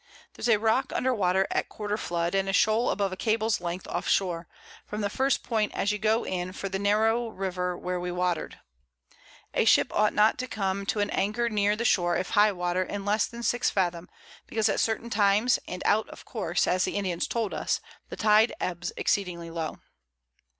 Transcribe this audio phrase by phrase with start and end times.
[0.33, 3.85] There's a Rock under Water at quarter Flood, and a Shoal above a Cable's Length
[3.87, 4.47] off Shore,
[4.83, 8.57] from the first Point as you go in for the narrow River where we water'd.
[9.53, 12.81] A Ship ought not to come to an Anchor near the Shore, if High Water,
[12.81, 14.09] in less than 6 Fathom,
[14.47, 17.79] because at certain times, and out of course, as the Indians told us,
[18.09, 19.77] the Tide ebbs exceeding low.